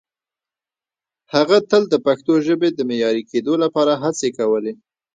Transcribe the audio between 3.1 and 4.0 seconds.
کېدو لپاره